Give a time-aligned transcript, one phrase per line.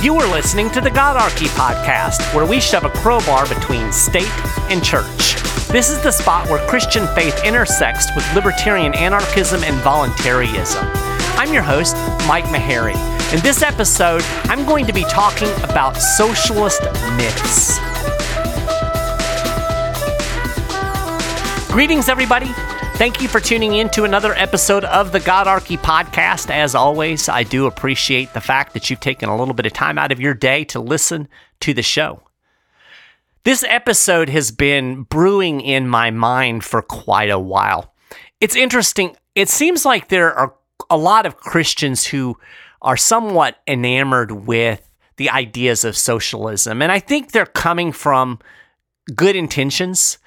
[0.00, 4.30] You are listening to the Godarchy podcast, where we shove a crowbar between state
[4.70, 5.34] and church.
[5.72, 10.84] This is the spot where Christian faith intersects with libertarian anarchism and voluntarism.
[11.34, 11.96] I'm your host,
[12.28, 12.94] Mike Maharrey.
[13.34, 16.80] In this episode, I'm going to be talking about socialist
[17.16, 17.80] myths.
[21.72, 22.54] Greetings, everybody.
[22.98, 26.50] Thank you for tuning in to another episode of the Godarchy podcast.
[26.50, 29.98] As always, I do appreciate the fact that you've taken a little bit of time
[29.98, 31.28] out of your day to listen
[31.60, 32.24] to the show.
[33.44, 37.94] This episode has been brewing in my mind for quite a while.
[38.40, 39.16] It's interesting.
[39.36, 40.56] It seems like there are
[40.90, 42.36] a lot of Christians who
[42.82, 48.40] are somewhat enamored with the ideas of socialism, and I think they're coming from
[49.14, 50.18] good intentions.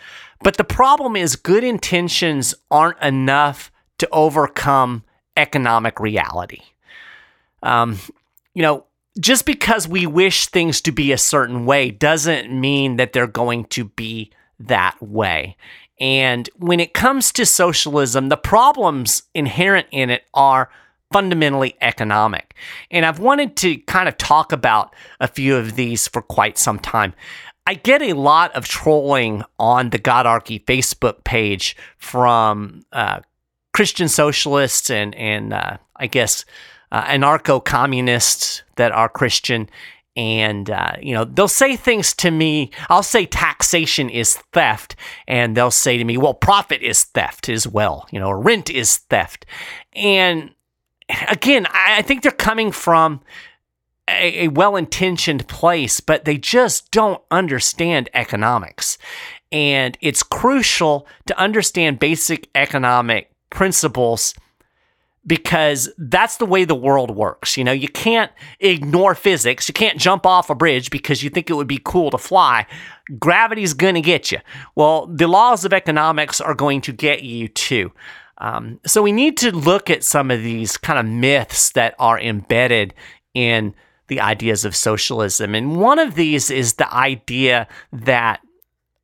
[0.43, 5.03] But the problem is, good intentions aren't enough to overcome
[5.37, 6.61] economic reality.
[7.63, 7.99] Um,
[8.53, 8.85] you know,
[9.19, 13.65] just because we wish things to be a certain way doesn't mean that they're going
[13.65, 15.57] to be that way.
[15.99, 20.71] And when it comes to socialism, the problems inherent in it are
[21.11, 22.55] fundamentally economic.
[22.89, 26.79] And I've wanted to kind of talk about a few of these for quite some
[26.79, 27.13] time.
[27.67, 33.19] I get a lot of trolling on the Godarchy Facebook page from uh,
[33.73, 36.45] Christian socialists and and uh, I guess
[36.91, 39.69] uh, anarcho communists that are Christian,
[40.15, 42.71] and uh, you know they'll say things to me.
[42.89, 44.95] I'll say taxation is theft,
[45.27, 48.07] and they'll say to me, "Well, profit is theft as well.
[48.11, 49.45] You know, rent is theft."
[49.93, 50.51] And
[51.29, 53.21] again, I think they're coming from
[54.19, 58.97] a, a well intentioned place, but they just don't understand economics.
[59.51, 64.33] And it's crucial to understand basic economic principles
[65.25, 67.55] because that's the way the world works.
[67.55, 69.67] You know, you can't ignore physics.
[69.67, 72.65] You can't jump off a bridge because you think it would be cool to fly.
[73.19, 74.39] Gravity's going to get you.
[74.75, 77.91] Well, the laws of economics are going to get you too.
[78.39, 82.19] Um, so we need to look at some of these kind of myths that are
[82.19, 82.95] embedded
[83.35, 83.75] in
[84.11, 85.55] the ideas of socialism.
[85.55, 88.41] And one of these is the idea that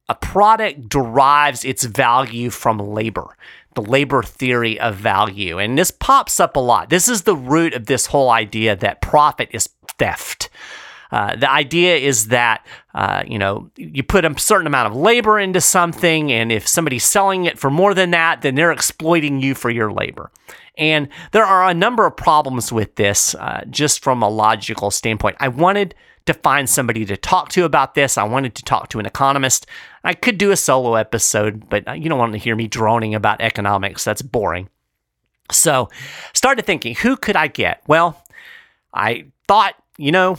[0.10, 3.38] a product derives its value from labor,
[3.74, 5.60] the labor theory of value.
[5.60, 6.90] And this pops up a lot.
[6.90, 10.50] This is the root of this whole idea that profit is theft.
[11.12, 15.40] Uh, the idea is that uh, you know you put a certain amount of labor
[15.40, 19.56] into something, and if somebody's selling it for more than that, then they're exploiting you
[19.56, 20.32] for your labor.
[20.78, 25.38] And there are a number of problems with this, uh, just from a logical standpoint.
[25.40, 25.96] I wanted
[26.28, 28.18] to find somebody to talk to about this.
[28.18, 29.66] I wanted to talk to an economist.
[30.04, 33.16] I could do a solo episode, but uh, you don't want to hear me droning
[33.16, 34.04] about economics.
[34.04, 34.70] That's boring.
[35.52, 35.90] So,
[36.34, 37.82] started thinking, who could I get?
[37.88, 38.22] Well,
[38.94, 40.38] I thought, you know,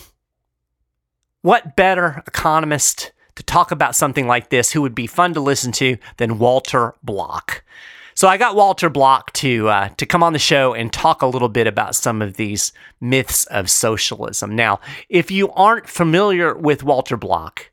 [1.48, 5.72] what better economist to talk about something like this who would be fun to listen
[5.72, 7.64] to than Walter Block?
[8.12, 11.26] So I got Walter Block to uh, to come on the show and talk a
[11.26, 14.54] little bit about some of these myths of socialism.
[14.54, 17.70] Now, if you aren't familiar with Walter Block,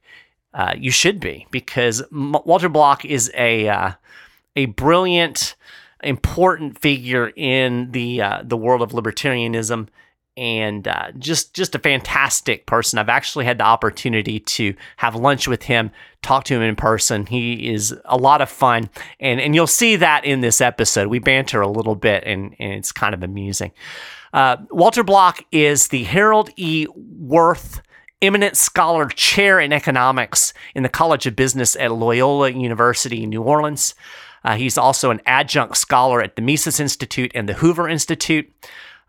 [0.54, 3.92] uh, you should be because M- Walter Block is a uh,
[4.56, 5.58] a brilliant,
[6.02, 9.90] important figure in the uh, the world of libertarianism
[10.38, 13.00] and uh, just just a fantastic person.
[13.00, 15.92] I've actually had the opportunity to have lunch with him,
[16.22, 17.26] talk to him in person.
[17.26, 21.08] He is a lot of fun, and and you'll see that in this episode.
[21.08, 23.72] We banter a little bit, and, and it's kind of amusing.
[24.34, 26.88] Uh, Walter Block is the Harold E.
[26.94, 27.82] Wirth
[28.22, 33.44] Eminent Scholar Chair in Economics in the College of Business at Loyola University in New
[33.44, 33.96] Orleans.
[34.44, 38.52] Uh, he's also an adjunct scholar at the Mises Institute and the Hoover Institute.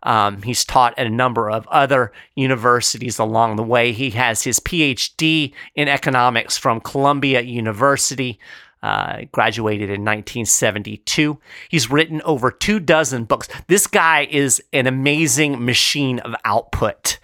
[0.03, 3.91] Um, he's taught at a number of other universities along the way.
[3.91, 8.39] He has his PhD in economics from Columbia University.
[8.83, 11.39] Uh, graduated in 1972.
[11.67, 13.47] He's written over two dozen books.
[13.65, 17.17] This guy is an amazing machine of output.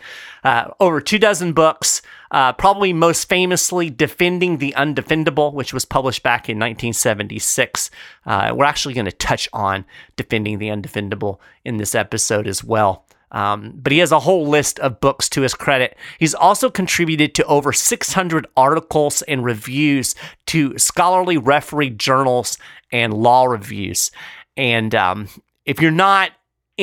[0.43, 2.01] Uh, over two dozen books,
[2.33, 7.91] uh, probably most famously Defending the Undefendable, which was published back in 1976.
[8.25, 9.85] Uh, we're actually going to touch on
[10.15, 13.05] Defending the Undefendable in this episode as well.
[13.31, 15.97] Um, but he has a whole list of books to his credit.
[16.19, 20.15] He's also contributed to over 600 articles and reviews
[20.47, 22.57] to scholarly referee journals
[22.91, 24.11] and law reviews.
[24.55, 25.29] And um,
[25.65, 26.31] if you're not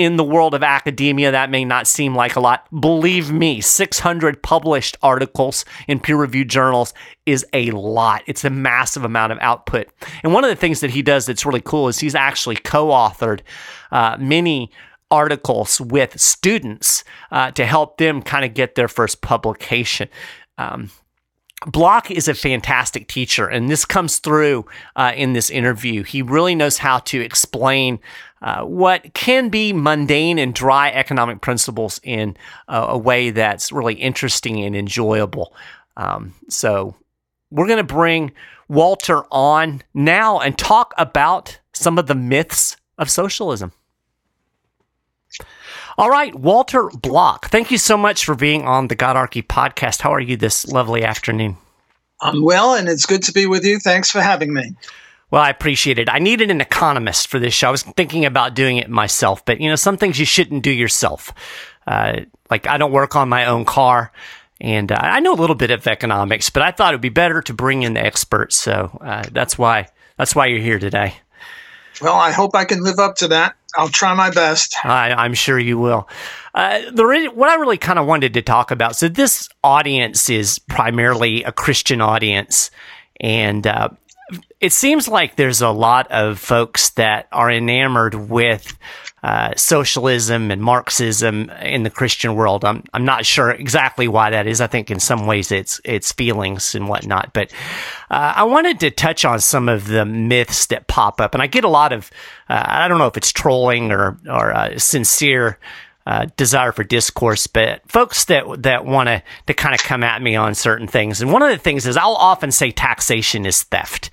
[0.01, 2.67] in the world of academia, that may not seem like a lot.
[2.81, 6.95] Believe me, 600 published articles in peer reviewed journals
[7.27, 8.23] is a lot.
[8.27, 9.89] It's a massive amount of output.
[10.23, 12.89] And one of the things that he does that's really cool is he's actually co
[12.89, 13.41] authored
[13.93, 14.71] uh, many
[15.11, 20.09] articles with students uh, to help them kind of get their first publication.
[20.57, 20.91] Um,
[21.67, 24.65] Block is a fantastic teacher, and this comes through
[24.97, 26.03] uh, in this interview.
[26.03, 27.99] He really knows how to explain
[28.41, 32.37] uh, what can be mundane and dry economic principles in
[32.69, 35.55] a, a way that's really interesting and enjoyable.
[35.99, 36.95] Um, so,
[37.51, 38.33] we're going to bring
[38.69, 43.73] Walter on now and talk about some of the myths of socialism.
[46.01, 50.01] All right, Walter Block, thank you so much for being on the Godarchy podcast.
[50.01, 51.59] How are you this lovely afternoon?
[52.23, 53.79] I'm well, and it's good to be with you.
[53.79, 54.75] Thanks for having me.
[55.31, 56.09] Well, I appreciate it.
[56.09, 57.69] I needed an economist for this show.
[57.69, 60.71] I was thinking about doing it myself, but you know, some things you shouldn't do
[60.71, 61.35] yourself.
[61.87, 62.21] Uh,
[62.51, 64.11] like I don't work on my own car,
[64.59, 67.43] and uh, I know a little bit of economics, but I thought it'd be better
[67.43, 68.57] to bring in the experts.
[68.57, 71.17] So uh, that's why that's why you're here today.
[72.01, 73.55] Well, I hope I can live up to that.
[73.77, 74.77] I'll try my best.
[74.85, 76.09] I, am sure you will.
[76.55, 78.97] Uh, the re- what I really kind of wanted to talk about.
[78.97, 82.71] So this audience is primarily a Christian audience,
[83.21, 83.91] and uh,
[84.61, 88.77] it seems like there's a lot of folks that are enamored with
[89.23, 92.65] uh, socialism and Marxism in the Christian world.
[92.65, 94.61] I'm I'm not sure exactly why that is.
[94.61, 97.33] I think in some ways it's it's feelings and whatnot.
[97.35, 97.53] But
[98.11, 101.49] uh, I wanted to touch on some of the myths that pop up, and I
[101.49, 102.11] get a lot of
[102.49, 105.59] uh, I don't know if it's trolling or or uh, sincere.
[106.11, 110.21] Uh, desire for discourse, but folks that that want to to kind of come at
[110.21, 113.63] me on certain things, and one of the things is I'll often say taxation is
[113.63, 114.11] theft,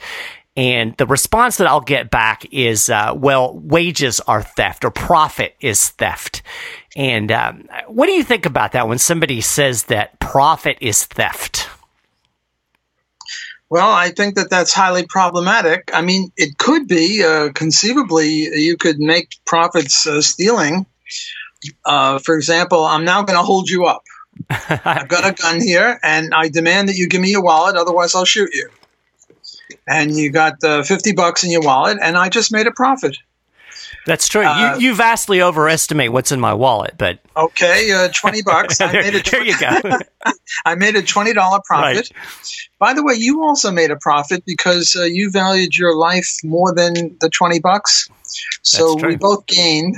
[0.56, 5.56] and the response that I'll get back is, uh, well, wages are theft or profit
[5.60, 6.44] is theft.
[6.96, 11.68] And um, what do you think about that when somebody says that profit is theft?
[13.70, 15.92] Well, I think that that's highly problematic.
[15.94, 20.86] I mean, it could be uh, conceivably you could make profits uh, stealing.
[21.86, 24.04] Uh, for example, I'm now going to hold you up.
[24.50, 28.14] I've got a gun here, and I demand that you give me your wallet, otherwise
[28.14, 28.70] I'll shoot you
[29.88, 33.18] and you got uh, 50 bucks in your wallet, and I just made a profit.
[34.06, 34.46] That's true.
[34.46, 38.80] Uh, you, you vastly overestimate what's in my wallet, but okay, uh, twenty bucks.
[38.82, 39.82] I made a tw- there you go.
[40.66, 42.10] I made a twenty dollar profit.
[42.10, 42.62] Right.
[42.80, 46.74] By the way, you also made a profit because uh, you valued your life more
[46.74, 48.08] than the twenty bucks.
[48.62, 49.98] So we both gained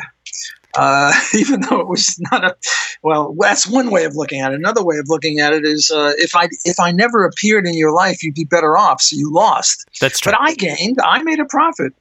[0.76, 2.56] uh, even though it was not a
[3.04, 4.56] well that's one way of looking at it.
[4.56, 7.74] Another way of looking at it is uh, if i if i never appeared in
[7.74, 9.88] your life you'd be better off so you lost.
[10.02, 10.32] That's true.
[10.32, 11.94] But i gained i made a profit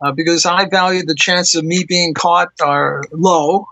[0.00, 3.66] uh, because i valued the chance of me being caught are low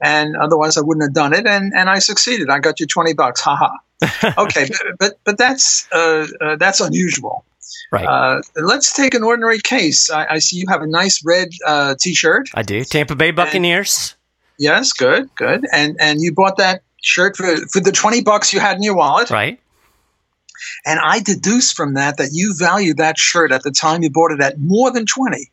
[0.00, 2.50] and otherwise i wouldn't have done it and and i succeeded.
[2.50, 3.40] I got you 20 bucks.
[3.40, 3.70] Haha
[4.38, 7.44] okay but, but but that's uh, uh, that's unusual
[7.90, 8.06] Right.
[8.06, 10.10] Uh, let's take an ordinary case.
[10.10, 12.48] I, I, see you have a nice red uh, T-shirt.
[12.54, 12.84] I do.
[12.84, 14.14] Tampa Bay Buccaneers.
[14.58, 15.66] And, yes, good, good.
[15.72, 18.96] And and you bought that shirt for for the twenty bucks you had in your
[18.96, 19.30] wallet.
[19.30, 19.60] Right.
[20.86, 24.30] And I deduce from that that you value that shirt at the time you bought
[24.30, 25.50] it at more than twenty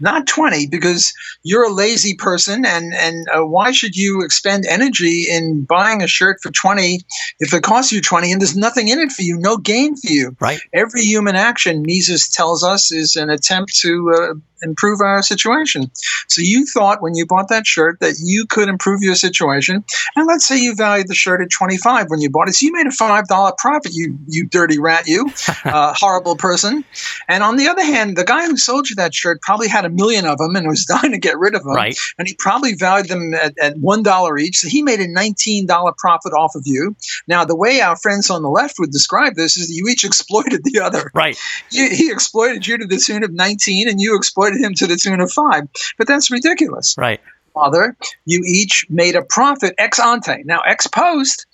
[0.00, 5.26] not 20 because you're a lazy person and and uh, why should you expend energy
[5.28, 7.00] in buying a shirt for 20
[7.40, 10.10] if it costs you 20 and there's nothing in it for you no gain for
[10.10, 10.36] you?
[10.40, 10.60] Right.
[10.72, 14.34] Every human action mises tells us is an attempt to uh,
[14.64, 15.90] improve our situation.
[16.28, 19.84] So you thought when you bought that shirt that you could improve your situation,
[20.16, 22.66] and let's say you valued the shirt at twenty five when you bought it, so
[22.66, 23.92] you made a five dollar profit.
[23.94, 25.30] You you dirty rat, you
[25.64, 26.84] uh, horrible person.
[27.28, 29.90] And on the other hand, the guy who sold you that shirt probably had a
[29.90, 31.96] million of them and was dying to get rid of them, right.
[32.18, 34.58] and he probably valued them at, at one dollar each.
[34.58, 36.96] So he made a nineteen dollar profit off of you.
[37.26, 40.04] Now the way our friends on the left would describe this is that you each
[40.04, 41.10] exploited the other.
[41.14, 41.38] Right.
[41.70, 44.96] You, he exploited you to the tune of nineteen, and you exploited him to the
[44.96, 45.68] tune of five.
[45.98, 46.96] But that's ridiculous.
[46.98, 47.20] Right.
[47.54, 47.96] Father,
[48.26, 50.42] you each made a profit ex ante.
[50.44, 51.46] Now, ex post,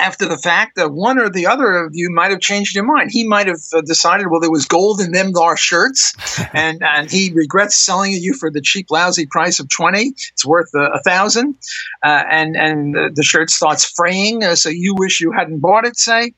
[0.00, 3.10] after the fact, that one or the other of you might have changed your mind.
[3.10, 6.14] He might have uh, decided, well, there was gold in them our shirts,
[6.54, 10.14] and and he regrets selling it you for the cheap, lousy price of twenty.
[10.32, 11.56] It's worth uh, a thousand,
[12.02, 15.84] uh, and and the, the shirt starts fraying, uh, so you wish you hadn't bought
[15.84, 15.96] it.
[15.98, 16.32] Say,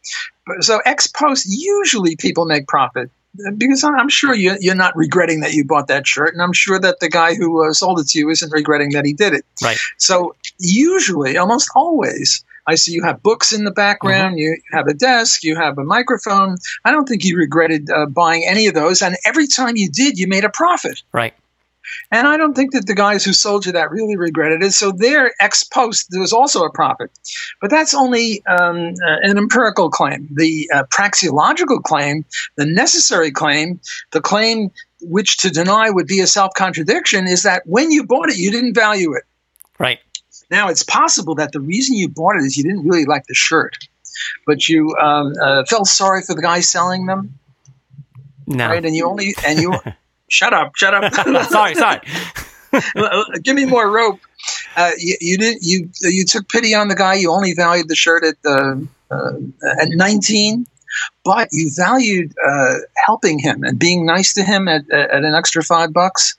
[0.60, 3.10] so ex post, usually people make profit
[3.56, 6.78] because I'm sure you, are not regretting that you bought that shirt, and I'm sure
[6.78, 9.44] that the guy who uh, sold it to you isn't regretting that he did it.
[9.62, 9.78] Right.
[9.98, 14.38] So usually, almost always, I see you have books in the background, mm-hmm.
[14.38, 16.56] you have a desk, you have a microphone.
[16.84, 20.18] I don't think you regretted uh, buying any of those, and every time you did,
[20.18, 21.02] you made a profit.
[21.12, 21.34] Right.
[22.10, 24.72] And I don't think that the guys who sold you that really regretted it.
[24.72, 27.10] So their ex post, there was also a profit.
[27.60, 30.28] But that's only um, uh, an empirical claim.
[30.30, 32.24] The uh, praxeological claim,
[32.56, 33.80] the necessary claim,
[34.12, 38.30] the claim which to deny would be a self contradiction, is that when you bought
[38.30, 39.24] it, you didn't value it.
[39.78, 39.98] Right.
[40.50, 43.34] Now, it's possible that the reason you bought it is you didn't really like the
[43.34, 43.76] shirt,
[44.46, 47.38] but you um, uh, felt sorry for the guy selling them.
[48.46, 48.68] No.
[48.68, 48.84] Right.
[48.84, 49.74] And you only, and you,
[50.28, 51.12] shut up, shut up.
[51.50, 52.00] sorry, sorry.
[53.42, 54.20] Give me more rope.
[54.76, 57.14] Uh, you, you did you you took pity on the guy.
[57.14, 58.76] You only valued the shirt at uh,
[59.10, 59.32] uh,
[59.80, 60.66] at 19,
[61.24, 62.74] but you valued uh,
[63.06, 66.36] helping him and being nice to him at, at an extra five bucks.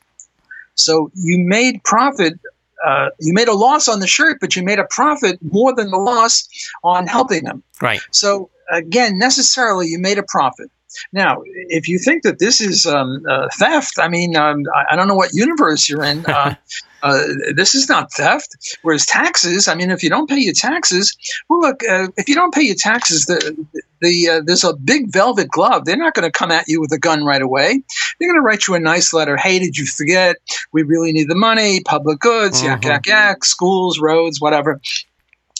[0.75, 2.39] So you made profit.
[2.85, 5.89] Uh, you made a loss on the shirt, but you made a profit more than
[5.89, 6.47] the loss
[6.83, 7.63] on helping him.
[7.81, 8.01] Right.
[8.11, 10.69] So again, necessarily, you made a profit.
[11.11, 15.07] Now, if you think that this is um, uh, theft, I mean, um, I, don't
[15.07, 16.25] know what universe you're in.
[16.25, 16.55] Uh,
[17.03, 17.23] uh,
[17.55, 18.77] this is not theft.
[18.81, 21.15] Whereas taxes, I mean, if you don't pay your taxes,
[21.49, 23.65] well, look, uh, if you don't pay your taxes, the,
[24.01, 25.85] the uh, there's a big velvet glove.
[25.85, 27.81] They're not going to come at you with a gun right away.
[28.19, 29.37] They're going to write you a nice letter.
[29.37, 30.37] Hey, did you forget?
[30.71, 31.81] We really need the money.
[31.81, 32.67] Public goods, mm-hmm.
[32.67, 34.81] yak yak yak, schools, roads, whatever.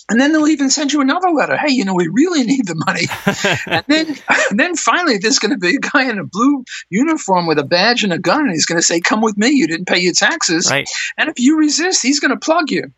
[0.10, 1.58] And then they'll even send you another letter.
[1.58, 3.08] Hey, you know, we really need the money.
[3.66, 4.16] and then,
[4.52, 7.64] and then finally, there's going to be a guy in a blue uniform with a
[7.64, 9.50] badge and a gun, and he's going to say, "Come with me.
[9.50, 10.88] You didn't pay your taxes." Right.
[11.18, 12.92] And if you resist, he's going to plug you.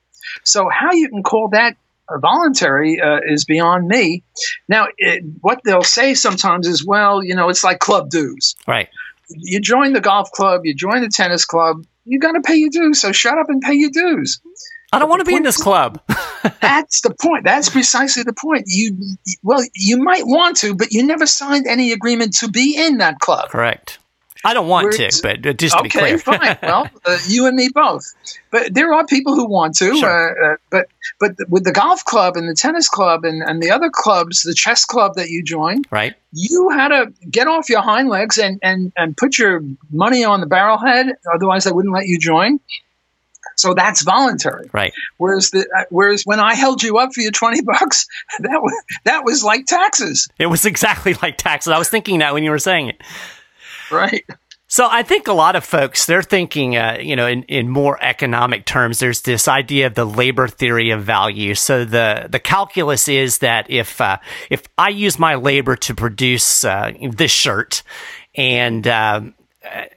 [0.43, 1.77] So how you can call that
[2.19, 4.23] voluntary uh, is beyond me.
[4.67, 8.89] Now, it, what they'll say sometimes is, "Well, you know, it's like club dues." Right.
[9.29, 12.69] You join the golf club, you join the tennis club, you got to pay your
[12.69, 13.01] dues.
[13.01, 14.41] So shut up and pay your dues.
[14.93, 16.01] I don't want to be in this club.
[16.61, 17.43] that's the point.
[17.43, 18.65] That's precisely the point.
[18.67, 18.97] You
[19.43, 23.19] well, you might want to, but you never signed any agreement to be in that
[23.19, 23.49] club.
[23.49, 23.99] Correct.
[24.45, 26.17] I don't want to, but uh, just to okay, be clear.
[26.17, 26.57] fine.
[26.63, 28.05] Well, uh, you and me both.
[28.51, 29.97] But there are people who want to.
[29.97, 30.51] Sure.
[30.51, 30.87] Uh, uh, but
[31.19, 34.53] but with the golf club and the tennis club and, and the other clubs, the
[34.53, 36.15] chess club that you joined, right?
[36.31, 40.39] You had to get off your hind legs and and and put your money on
[40.39, 41.07] the barrel head.
[41.33, 42.59] Otherwise, they wouldn't let you join.
[43.55, 44.69] So that's voluntary.
[44.73, 44.93] Right.
[45.17, 48.07] Whereas the uh, whereas when I held you up for your 20 bucks,
[48.39, 48.73] that was
[49.03, 50.27] that was like taxes.
[50.39, 51.71] It was exactly like taxes.
[51.71, 53.01] I was thinking that when you were saying it.
[53.91, 54.25] Right.
[54.69, 57.97] So I think a lot of folks they're thinking, uh, you know, in, in more
[58.01, 58.99] economic terms.
[58.99, 61.55] There's this idea of the labor theory of value.
[61.55, 64.17] So the the calculus is that if uh,
[64.49, 67.81] if I use my labor to produce uh, this shirt,
[68.35, 69.35] and um,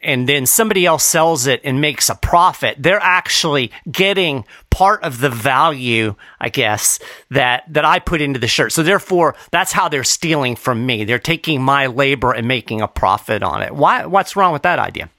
[0.02, 5.20] and then somebody else sells it and makes a profit, they're actually getting part of
[5.20, 6.98] the value, I guess,
[7.30, 8.72] that, that I put into the shirt.
[8.72, 11.04] So therefore, that's how they're stealing from me.
[11.04, 13.74] They're taking my labor and making a profit on it.
[13.74, 15.10] Why, what's wrong with that idea?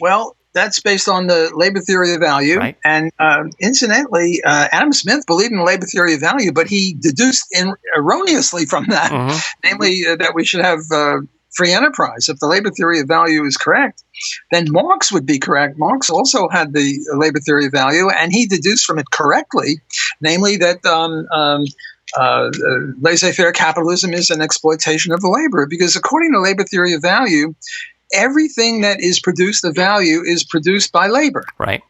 [0.00, 2.56] Well, that's based on the labor theory of value.
[2.56, 2.76] Right.
[2.84, 6.96] And uh, incidentally, uh, Adam Smith believed in the labor theory of value, but he
[6.98, 9.38] deduced in, erroneously from that, mm-hmm.
[9.64, 11.18] namely uh, that we should have uh,
[11.54, 12.28] free enterprise.
[12.28, 14.04] If the labor theory of value is correct,
[14.50, 15.78] then Marx would be correct.
[15.78, 19.80] Marx also had the labor theory of value, and he deduced from it correctly,
[20.20, 21.64] namely that um, um,
[22.16, 22.50] uh,
[23.00, 25.66] laissez faire capitalism is an exploitation of the labor.
[25.66, 27.54] Because according to labor theory of value,
[28.12, 31.44] everything that is produced of value is produced by labor.
[31.58, 31.82] Right.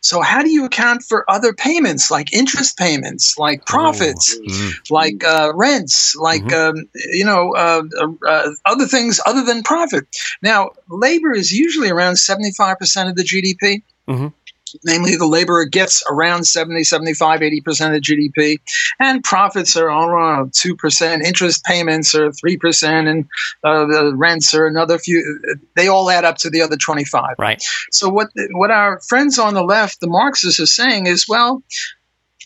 [0.00, 4.94] So how do you account for other payments like interest payments, like profits, mm-hmm.
[4.94, 6.78] like uh, rents, like mm-hmm.
[6.78, 7.82] um, you know uh,
[8.26, 10.06] uh, other things other than profit?
[10.42, 13.82] Now, labor is usually around seventy five percent of the GDP.
[14.08, 14.28] Mm-hmm
[14.84, 18.58] namely the laborer gets around 70, 75, 80% of GDP,
[19.00, 23.24] and profits are around 2%, interest payments are 3%, and
[23.64, 25.40] uh, the rents are another few.
[25.76, 27.36] They all add up to the other 25.
[27.38, 27.62] Right.
[27.90, 31.62] So what, what our friends on the left, the Marxists, are saying is, well,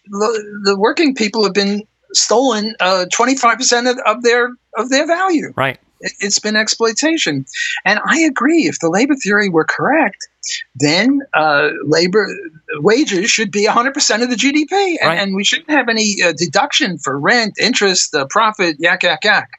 [0.07, 5.53] the, the working people have been stolen uh, 25% of, of their of their value.
[5.57, 5.79] Right.
[6.01, 7.47] It's been exploitation.
[7.85, 8.67] And I agree.
[8.67, 10.29] If the labor theory were correct,
[10.75, 12.29] then uh, labor
[12.75, 14.97] wages should be 100% of the GDP.
[15.01, 15.19] And, right.
[15.19, 19.51] and we shouldn't have any uh, deduction for rent, interest, uh, profit, yak, yak, yak.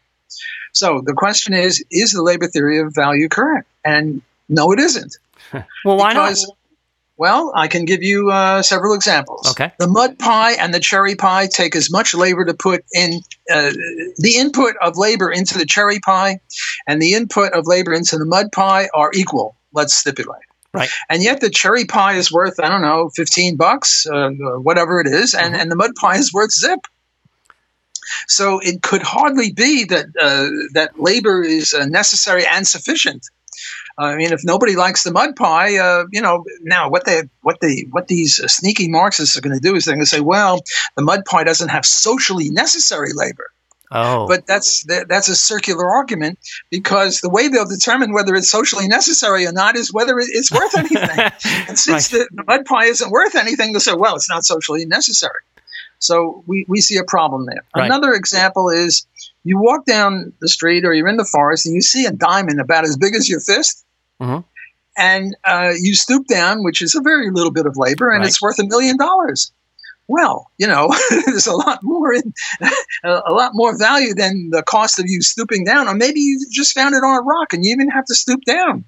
[0.73, 3.67] So the question is is the labor theory of value correct?
[3.83, 5.17] And no, it isn't.
[5.53, 6.56] well, why because, not?
[7.17, 9.49] Well, I can give you uh, several examples.
[9.49, 9.71] Okay.
[9.79, 13.21] The mud pie and the cherry pie take as much labor to put in
[13.51, 13.71] uh,
[14.17, 16.39] the input of labor into the cherry pie
[16.85, 19.55] and the input of labor into the mud pie are equal.
[19.73, 20.43] Let's stipulate.
[20.73, 20.89] Right.
[21.09, 25.07] And yet the cherry pie is worth, I don't know, 15 bucks, uh, whatever it
[25.07, 25.61] is, and, mm-hmm.
[25.61, 26.81] and the mud pie is worth zip.
[28.27, 33.27] So it could hardly be that uh, that labor is uh, necessary and sufficient
[33.97, 37.59] I mean, if nobody likes the mud pie, uh, you know, now what they what
[37.59, 40.61] they what these sneaky Marxists are going to do is they're going to say, well,
[40.95, 43.51] the mud pie doesn't have socially necessary labor.
[43.89, 44.27] Oh.
[44.27, 46.39] But that's that's a circular argument
[46.69, 50.77] because the way they'll determine whether it's socially necessary or not is whether it's worth
[50.77, 50.99] anything.
[51.67, 52.27] and since right.
[52.35, 55.39] the mud pie isn't worth anything, they'll say, well, it's not socially necessary.
[55.99, 57.63] So we, we see a problem there.
[57.75, 57.85] Right.
[57.85, 59.07] Another example is
[59.43, 62.59] you walk down the street or you're in the forest and you see a diamond
[62.59, 63.85] about as big as your fist.
[64.21, 64.39] Mm-hmm.
[64.97, 68.27] And uh, you stoop down, which is a very little bit of labor, and right.
[68.27, 69.51] it's worth a million dollars
[70.07, 70.93] well, you know,
[71.25, 72.33] there's a lot more in,
[73.03, 76.73] a lot more value than the cost of you stooping down, or maybe you just
[76.73, 78.85] found it on a rock and you even have to stoop down.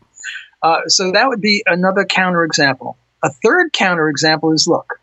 [0.62, 2.96] Uh, so that would be another counterexample.
[3.24, 5.00] A third counterexample is look,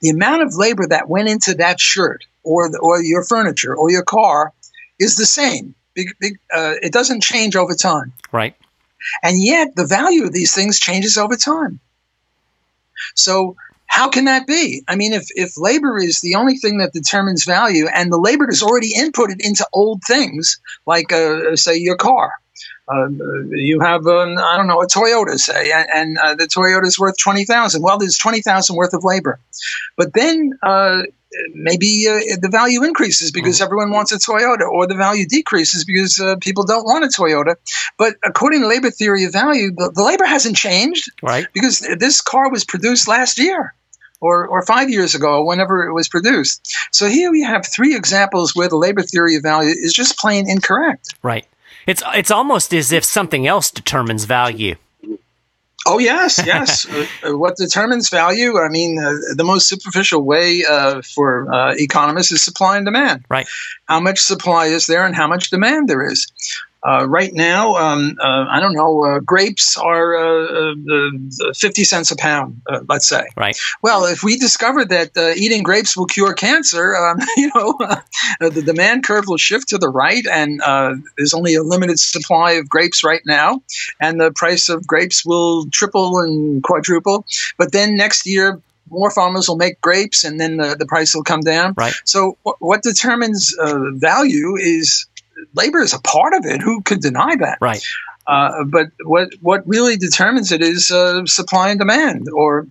[0.00, 3.90] the amount of labor that went into that shirt or the, or your furniture or
[3.90, 4.52] your car
[4.98, 5.74] is the same.
[5.94, 8.12] Big, big, uh, it doesn't change over time.
[8.32, 8.56] Right.
[9.22, 11.80] And yet the value of these things changes over time.
[13.14, 13.56] So
[13.86, 14.82] how can that be?
[14.88, 18.48] I mean, if, if labor is the only thing that determines value and the labor
[18.48, 22.32] is already inputted into old things, like, uh, say, your car,
[22.88, 23.08] uh,
[23.50, 26.98] you have, um, I don't know, a Toyota, say, and, and uh, the Toyota is
[26.98, 29.38] worth 20000 Well, there's 20000 worth of labor.
[29.96, 31.02] But then uh,
[31.54, 33.64] maybe uh, the value increases because mm-hmm.
[33.64, 37.56] everyone wants a Toyota, or the value decreases because uh, people don't want a Toyota.
[37.98, 41.46] But according to labor theory of value, the, the labor hasn't changed, right?
[41.52, 43.74] Because this car was produced last year.
[44.24, 46.72] Or, or five years ago, whenever it was produced.
[46.92, 50.48] So here we have three examples where the labor theory of value is just plain
[50.48, 51.16] incorrect.
[51.24, 51.44] Right.
[51.88, 54.76] It's it's almost as if something else determines value.
[55.86, 56.86] Oh yes, yes.
[56.92, 58.58] Uh, uh, what determines value?
[58.58, 63.24] I mean, uh, the most superficial way uh, for uh, economists is supply and demand.
[63.28, 63.46] Right.
[63.86, 66.26] How much supply is there, and how much demand there is.
[66.84, 72.10] Uh, right now, um, uh, I don't know, uh, grapes are uh, uh, 50 cents
[72.10, 73.24] a pound, uh, let's say.
[73.36, 73.56] Right.
[73.82, 77.78] Well, if we discover that eating grapes will cure cancer, um, you know,
[78.40, 80.60] the demand curve will shift to the right, and
[81.16, 83.62] there's only a limited supply of grapes right now,
[84.00, 87.24] and the price of grapes will triple and quadruple.
[87.58, 88.60] But then next year,
[88.90, 91.74] more farmers will make grapes and then the, the price will come down.
[91.76, 91.94] Right.
[92.04, 95.06] So, w- what determines uh, value is
[95.54, 96.60] labor is a part of it.
[96.62, 97.58] Who could deny that?
[97.60, 97.82] Right.
[98.26, 102.68] Uh, but what what really determines it is uh, supply and demand, or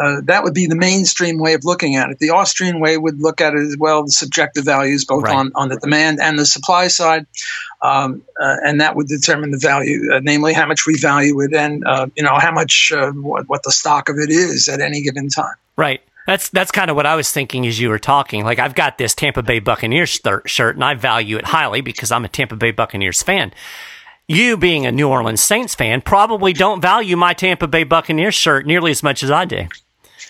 [0.00, 2.18] uh, that would be the mainstream way of looking at it.
[2.18, 5.34] The Austrian way would look at it as well, the subjective values both right.
[5.34, 7.26] on, on the demand and the supply side,
[7.82, 11.52] um, uh, and that would determine the value, uh, namely how much we value it
[11.52, 15.02] and uh, you know how much what, what the stock of it is at any
[15.02, 15.56] given time.
[15.76, 16.00] Right.
[16.26, 18.44] That's that's kind of what I was thinking as you were talking.
[18.44, 22.24] Like I've got this Tampa Bay Buccaneers shirt, and I value it highly because I'm
[22.24, 23.52] a Tampa Bay Buccaneers fan.
[24.28, 28.66] You, being a New Orleans Saints fan, probably don't value my Tampa Bay Buccaneers shirt
[28.66, 29.66] nearly as much as I do.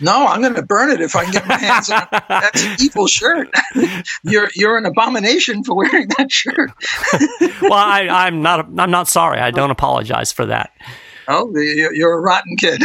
[0.00, 2.24] No, I'm going to burn it if I can get my hands on it.
[2.28, 3.50] That's an evil shirt.
[4.24, 6.70] you're you're an abomination for wearing that shirt.
[7.62, 8.66] well, I, I'm not.
[8.78, 9.38] I'm not sorry.
[9.38, 9.52] I oh.
[9.52, 10.72] don't apologize for that.
[11.28, 12.82] Oh, you're a rotten kid.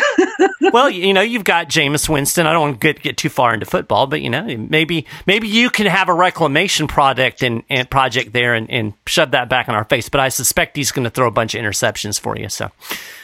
[0.72, 2.48] Well, you know, you've got Jameis Winston.
[2.48, 5.48] I don't want to get, get too far into football, but you know, maybe maybe
[5.48, 9.68] you can have a reclamation project and, and project there and, and shove that back
[9.68, 10.10] in our face.
[10.10, 12.50] But I suspect he's going to throw a bunch of interceptions for you.
[12.50, 12.70] So,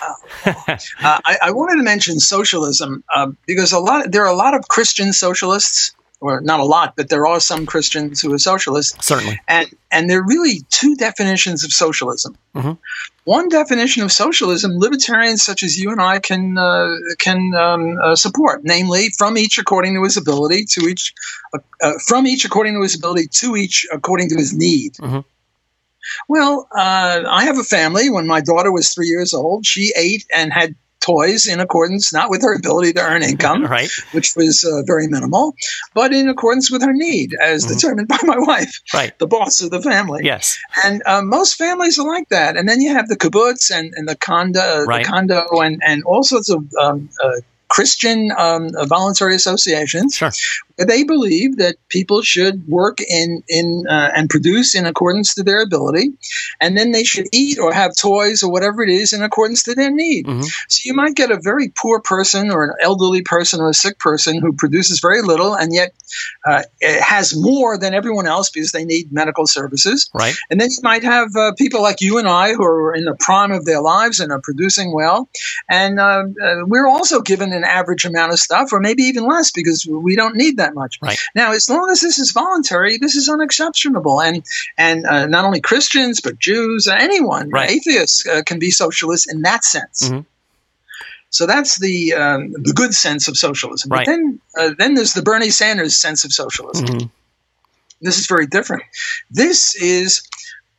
[0.02, 4.36] uh, uh, I, I, wanted to mention socialism uh, because a lot there are a
[4.36, 8.40] lot of Christian socialists or not a lot, but there are some Christians who are
[8.40, 9.06] socialists.
[9.06, 9.40] Certainly.
[9.48, 12.38] And and there are really two definitions of socialism.
[12.56, 12.72] Mm-hmm.
[13.26, 18.16] One definition of socialism, libertarians such as you and I can uh, can um, uh,
[18.16, 21.14] support, namely, from each according to his ability, to each
[21.54, 24.94] uh, uh from each according to his ability, to each according to his need.
[24.94, 25.20] Mm-hmm.
[26.30, 28.10] Well, uh, I have a family.
[28.10, 32.30] When my daughter was three years old, she ate and had toys in accordance not
[32.30, 33.90] with her ability to earn income, right.
[34.12, 35.54] which was uh, very minimal,
[35.94, 37.74] but in accordance with her need, as mm-hmm.
[37.74, 39.18] determined by my wife, right.
[39.20, 40.22] the boss of the family.
[40.24, 42.58] Yes, and uh, most families are like that.
[42.58, 45.06] And then you have the kibbutz and, and the condo, right.
[45.06, 47.42] the condo, and and all sorts of um, uh,
[47.74, 50.16] Christian um, voluntary associations.
[50.16, 50.30] Sure.
[50.78, 55.62] They believe that people should work in in uh, and produce in accordance to their
[55.62, 56.14] ability,
[56.62, 59.74] and then they should eat or have toys or whatever it is in accordance to
[59.74, 60.26] their need.
[60.26, 60.42] Mm-hmm.
[60.70, 63.98] So you might get a very poor person or an elderly person or a sick
[64.00, 65.94] person who produces very little and yet
[66.48, 70.10] uh, has more than everyone else because they need medical services.
[70.14, 70.36] Right.
[70.50, 73.16] And then you might have uh, people like you and I who are in the
[73.16, 75.30] prime of their lives and are producing well,
[75.70, 79.52] and uh, uh, we're also given an average amount of stuff, or maybe even less
[79.52, 81.00] because we don't need that that much.
[81.02, 81.18] Right.
[81.36, 84.44] Now, as long as this is voluntary, this is unexceptionable, and
[84.78, 87.70] and uh, not only Christians but Jews, uh, anyone, right.
[87.70, 90.10] atheists uh, can be socialists in that sense.
[90.10, 90.22] Mm-hmm.
[91.30, 93.90] So that's the um, the good sense of socialism.
[93.92, 94.06] Right.
[94.06, 96.86] But then uh, then there's the Bernie Sanders sense of socialism.
[96.86, 97.08] Mm-hmm.
[98.02, 98.84] This is very different.
[99.32, 100.28] This is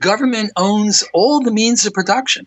[0.00, 2.46] government owns all the means of production.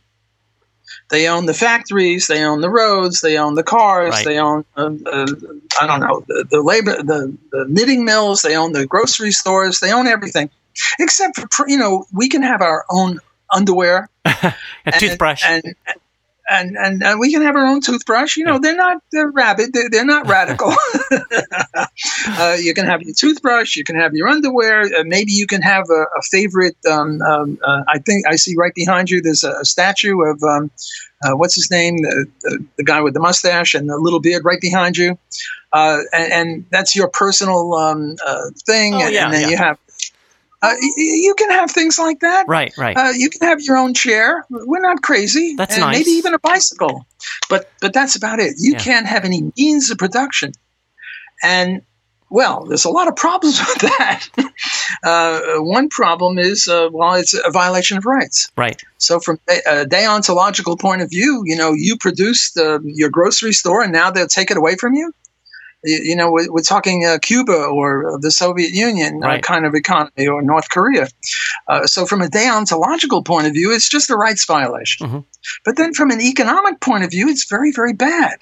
[1.10, 4.26] They own the factories, they own the roads, they own the cars, Right.
[4.26, 5.26] they own uh, uh,
[5.80, 9.80] I don't know the, the labor, the, the knitting mills, they own the grocery stores,
[9.80, 10.50] they own everything,
[11.00, 13.20] except for you know we can have our own
[13.54, 14.54] underwear A
[14.86, 15.44] and- toothbrush.
[15.48, 16.00] and and
[16.50, 18.38] and, and we can have our own toothbrush.
[18.38, 19.74] You know, they're not they're rabid.
[19.74, 20.70] They're, they're not radical.
[22.28, 23.76] uh, you can have your toothbrush.
[23.76, 24.82] You can have your underwear.
[24.84, 26.78] Uh, maybe you can have a, a favorite.
[26.90, 29.22] Um, um, uh, I think I see right behind you.
[29.22, 30.72] There's a, a statue of um,
[31.24, 34.46] uh, what's his name, the, the, the guy with the mustache and the little beard
[34.46, 35.18] right behind you.
[35.74, 38.96] Uh, and, and that's your personal um, uh, thing.
[38.96, 39.50] Oh, and, yeah, and then yeah.
[39.50, 39.78] you have.
[40.62, 42.46] Uh, y- you can have things like that.
[42.48, 42.98] right, right.
[42.98, 44.44] Uh, you can have your own chair.
[44.50, 45.54] We're not crazy.
[45.56, 45.98] That's and nice.
[46.00, 47.06] Maybe even a bicycle,
[47.50, 48.56] but but that's about it.
[48.58, 48.80] You Yeah.
[48.80, 50.54] can't have any means of production,
[51.44, 51.82] and
[52.30, 54.28] well, there's a lot of problems with that.
[55.04, 58.52] uh, one problem is uh, well, it's a violation of rights.
[58.58, 58.82] right.
[58.98, 63.84] So, from a, deontological point of view, you know, you produced uh, your grocery store,
[63.84, 65.14] and now they'll take it away from you.
[65.84, 69.66] You, you know, we're, we're talking uh, Cuba or uh, the Soviet Union uh, kind
[69.66, 71.08] of economy, or North Korea.
[71.68, 75.08] Uh, so, from a deontological point of view, it's just a rights violation.
[75.08, 75.26] Mhm.
[75.64, 78.38] But then, from an economic point of view, it's very, very bad.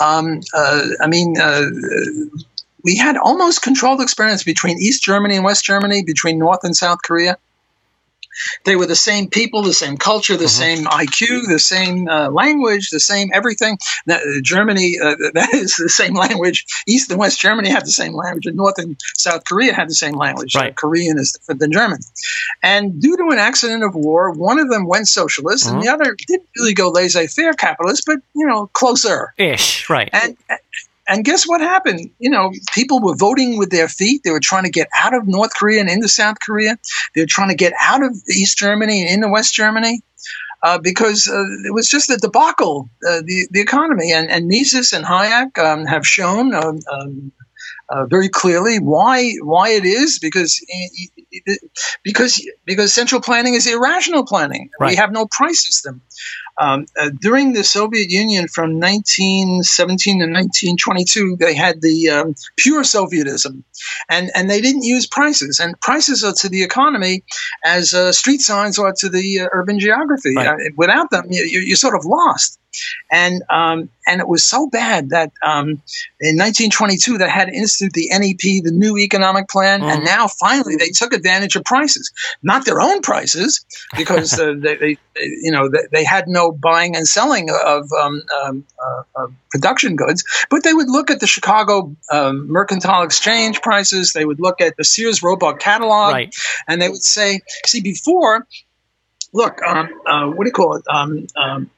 [0.00, 1.66] Um, uh, I mean, uh,
[2.84, 6.98] we had almost controlled experiments between East Germany and West Germany, between North and South
[7.04, 7.36] Korea.
[8.64, 10.48] They were the same people, the same culture, the Mhm.
[10.48, 13.78] same IQ, the same uh, language, the same everything.
[14.06, 16.64] That, uh, Germany, uh, that is the same language.
[16.86, 19.94] East and West Germany had the same language, and North and South Korea had the
[19.94, 20.54] same language.
[20.54, 20.70] Right.
[20.70, 22.00] Uh, Korean is different than German.
[22.62, 25.72] And due to an accident of war, one of them went socialist, Mhm.
[25.72, 29.32] and the other didn't really go laissez-faire capitalist, but you know, closer.
[29.38, 29.88] Ish.
[29.90, 30.10] Right.
[30.12, 30.36] And
[31.08, 32.10] and guess what happened?
[32.18, 34.22] You know, people were voting with their feet.
[34.24, 36.76] They were trying to get out of North Korea and into South Korea.
[37.14, 40.02] They were trying to get out of East Germany and into West Germany.
[40.60, 44.92] Uh, because uh, it was just a debacle, uh, the the economy, and and Mises
[44.92, 47.32] and Hayek um, have shown um, um,
[47.88, 50.60] uh, very clearly why why it is because
[52.02, 54.70] because because central planning is irrational planning.
[54.90, 56.02] We have no price system.
[56.60, 62.82] Um, uh, during the Soviet Union from 1917 to 1922, they had the um, pure
[62.82, 63.62] Sovietism,
[64.08, 65.60] and and they didn't use prices.
[65.60, 67.22] And prices are to the economy
[67.64, 70.34] as uh, street signs are to the uh, urban geography.
[70.34, 70.48] Right.
[70.48, 72.58] Uh, without them, you, you- you're sort of lost.
[73.10, 75.82] And um, and it was so bad that um,
[76.20, 79.94] in 1922 they had to institute the NEP, the New Economic Plan, Mhm.
[79.94, 82.10] and now finally they took advantage of prices,
[82.42, 83.64] not their own prices,
[83.96, 88.22] because uh, they, they, you know, they, they had no buying and selling of um,
[88.42, 93.60] um, uh, uh, production goods, but they would look at the Chicago um, Mercantile Exchange
[93.62, 96.34] prices, they would look at the Sears Roebuck catalog, right.
[96.66, 98.46] and they would say, see, before,
[99.32, 100.84] look, um, uh, what do you call it?
[100.88, 101.70] Um, um,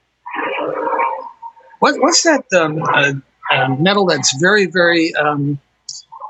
[1.80, 3.12] what, what's that um, uh,
[3.50, 5.58] uh, metal that's very, very, um,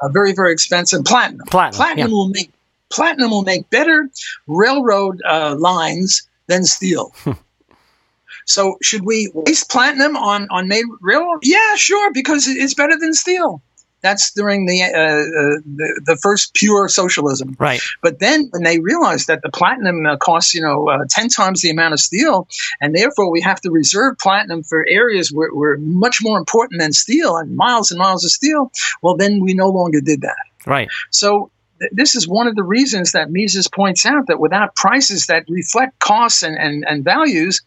[0.02, 1.04] uh, very, very expensive?
[1.04, 1.46] Platinum.
[1.46, 1.76] Platinum.
[1.76, 2.50] Platinum will make
[2.90, 4.10] platinum will make better
[4.46, 7.14] railroad uh, lines than steel.
[8.44, 11.40] so, should we waste platinum on on made railroad?
[11.42, 13.62] Yeah, sure, because it's better than steel.
[14.02, 17.56] That's during the, uh, uh, the the first pure socialism.
[17.58, 17.80] Right.
[18.02, 21.62] But then when they realized that the platinum uh, costs, you know, uh, 10 times
[21.62, 22.48] the amount of steel,
[22.80, 26.92] and therefore we have to reserve platinum for areas where, where much more important than
[26.92, 28.70] steel and miles and miles of steel,
[29.02, 30.36] well, then we no longer did that.
[30.66, 30.88] Right.
[31.10, 31.50] So
[31.92, 35.98] this is one of the reasons that Mises points out that without prices that reflect
[35.98, 37.62] costs and, and, and values,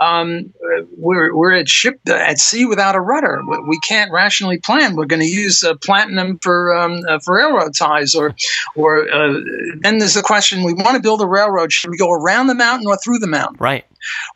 [0.00, 0.52] um,
[0.96, 3.42] we're, we're at ship at sea without a rudder.
[3.48, 4.96] We, we can't rationally plan.
[4.96, 8.34] We're going to use uh, platinum for um, uh, for railroad ties, or
[8.74, 9.40] or uh,
[9.80, 11.72] then there's the question: We want to build a railroad.
[11.72, 13.56] Should we go around the mountain or through the mountain?
[13.58, 13.84] Right.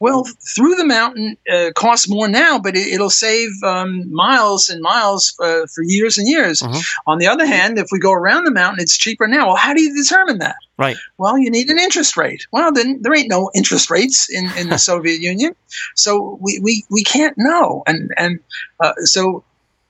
[0.01, 4.81] Well, through the mountain uh, costs more now, but it, it'll save um, miles and
[4.83, 6.61] miles uh, for years and years.
[6.61, 6.83] Mhm.
[7.07, 9.47] On the other hand, if we go around the mountain, it's cheaper now.
[9.49, 10.57] Well, how do you determine that?
[10.79, 10.97] Right.
[11.19, 12.47] Well, you need an interest rate.
[12.53, 15.55] Well, then there ain't no interest rates in, in the Soviet Union,
[15.95, 17.83] so we, we, we can't know.
[17.87, 18.39] And and
[18.81, 19.43] uh, so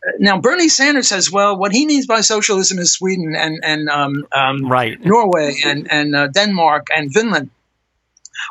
[0.06, 3.88] uh, now Bernie Sanders says, well, what he means by socialism is Sweden and and
[3.90, 4.98] um, um, Right.
[5.04, 7.50] Norway and and uh, Denmark and Finland.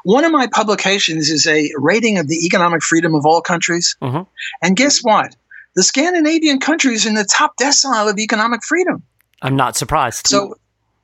[0.04, 4.28] One of my publications is a rating of the economic freedom of all countries, Mhm.
[4.62, 5.36] and guess what?
[5.76, 9.04] The Scandinavian countries in the top decile of economic freedom.
[9.42, 10.28] I'm not surprised.
[10.28, 10.56] So,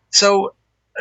[0.10, 0.54] so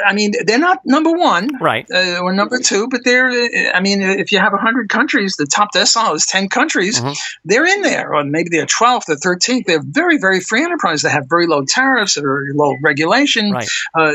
[0.04, 3.30] I mean, they're not number one, right, uh, or number two, but they're.
[3.74, 7.00] I mean, if you have hundred countries, the top decile is ten countries.
[7.00, 7.12] Mm-hmm.
[7.44, 9.66] They're in there, or maybe they're twelfth or thirteenth.
[9.66, 11.02] They're very, very free enterprise.
[11.02, 13.50] They have very low tariffs or low regulation.
[13.52, 13.68] Right.
[13.94, 14.12] Uh,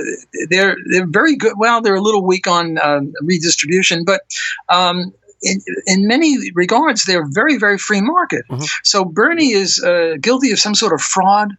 [0.50, 1.54] they're they're very good.
[1.58, 4.22] Well, they're a little weak on uh, redistribution, but.
[4.70, 5.13] Um,
[5.44, 8.44] in, in, many regards, they're very, very free market.
[8.50, 8.63] Mm-hmm.
[8.84, 11.54] So Bernie is uh, guilty of some sort of fraud.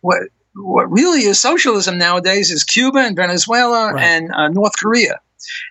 [0.00, 0.22] What
[0.54, 4.02] what really is socialism nowadays is Cuba and Venezuela right.
[4.02, 5.20] and uh, North Korea.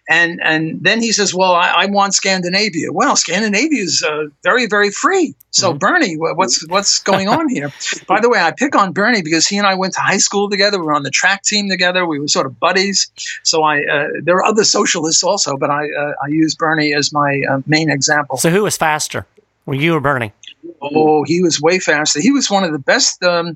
[0.10, 4.66] And and then he says, "Well, I, I want Scandinavia." Well, Scandinavia is uh, very
[4.66, 5.34] very free.
[5.52, 5.78] So mm-hmm.
[5.78, 7.72] Bernie, what's what's going on here?
[8.08, 10.50] By the way, I pick on Bernie because he and I went to high school
[10.50, 10.78] together.
[10.78, 12.06] We were on the track team together.
[12.06, 13.10] We were sort of buddies.
[13.44, 17.14] So I uh, there are other socialists also, but I uh, I use Bernie as
[17.14, 18.38] my uh, main example.
[18.38, 19.26] So who was faster?
[19.66, 20.34] Were you or Bernie?
[20.82, 22.20] Oh, he was way faster.
[22.20, 23.24] He was one of the best.
[23.24, 23.56] Um,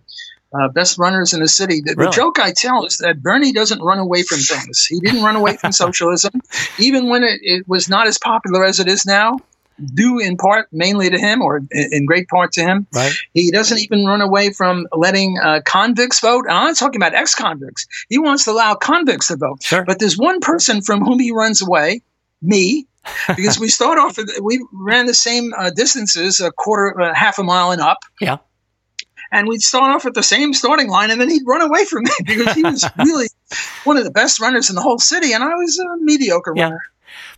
[0.60, 1.82] uh, best runners in the city.
[1.82, 2.10] The, really?
[2.10, 4.86] the, joke I tell is that Bernie doesn't run away from things.
[4.86, 6.42] He didn't run away from socialism,
[6.80, 9.38] even when it, it, was not as popular as it is now.
[9.94, 12.88] Due in part mainly to him, or in great part to him.
[12.94, 13.12] Right.
[13.34, 16.46] He doesn't even run away from letting uh, convicts vote.
[16.46, 17.86] And I'm not talking about ex-convicts.
[18.08, 19.62] He wants to allow convicts to vote.
[19.64, 19.84] Sure.
[19.84, 22.04] But there's one person from whom he runs away,
[22.42, 22.88] me,
[23.36, 24.18] because we start off.
[24.42, 28.00] We ran the same uh, distances, a quarter, uh, half a mile and up.
[28.22, 28.38] Yeah
[29.36, 32.04] and we'd start off at the same starting line, and then he'd run away from
[32.04, 33.28] me because he was really
[33.84, 36.64] one of the best runners in the whole city, and I was a mediocre yeah.
[36.64, 36.82] runner.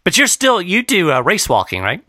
[0.03, 2.03] But you're still you do uh, race walking, right?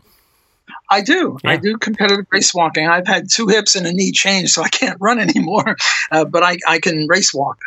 [0.91, 1.37] I do.
[1.43, 1.51] Yeah.
[1.51, 2.87] I do competitive race walking.
[2.87, 5.75] I've had two hips and a knee change, so I can't run anymore.
[6.11, 7.59] Uh, but I, I can race walk.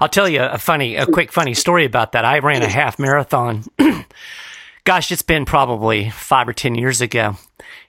[0.00, 2.24] I'll tell you a funny, a quick funny story about that.
[2.24, 3.64] I ran a half marathon.
[4.84, 7.36] Gosh, it's been probably five or ten years ago,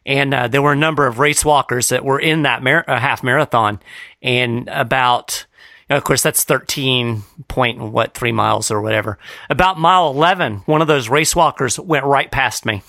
[0.06, 3.00] and uh, there were a number of race walkers that were in that mar- uh,
[3.00, 3.80] half marathon,
[4.22, 5.46] and about
[5.90, 9.18] of course, that's 13 point, what, three miles or whatever.
[9.50, 12.82] About mile 11, one of those race walkers went right past me.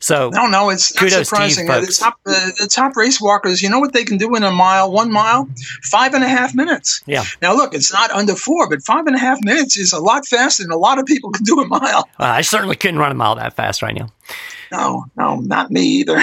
[0.00, 1.66] So no, no, it's not surprising.
[1.66, 4.44] You, the, top, the, the, top race walkers, you know what they can do in
[4.44, 5.48] a mile, one mile,
[5.90, 7.02] five and a half minutes.
[7.06, 7.24] Yeah.
[7.42, 10.24] Now look, it's not under four, but five and a half minutes is a lot
[10.24, 12.08] faster than a lot of people can do a mile.
[12.20, 14.10] Uh, I certainly couldn't run a mile that fast right now.
[14.72, 16.22] No, no, not me either.